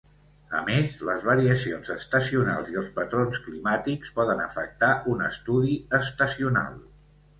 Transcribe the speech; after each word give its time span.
A 0.59 0.61
més, 0.67 0.93
les 1.09 1.25
variacions 1.27 1.91
estacionals 1.95 2.71
i 2.75 2.79
els 2.83 2.89
patrons 2.97 3.43
climàtics 3.43 4.15
poden 4.21 4.43
afectar 4.49 4.91
un 5.13 5.23
estudi 5.29 5.77
estacional. 6.03 6.81